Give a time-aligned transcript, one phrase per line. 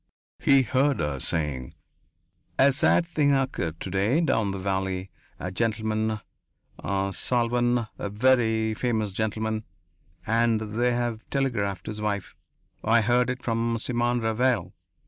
[0.39, 1.75] He heard her saying:
[2.57, 5.11] "A sad thing occurred to day down the valley.
[5.39, 6.19] A gentleman....
[6.83, 7.85] Salvan...
[7.99, 9.63] a very famous gentleman....
[10.25, 12.35] And they have telegraphed his wife....
[12.83, 14.73] I heard it from Simon Ravanel....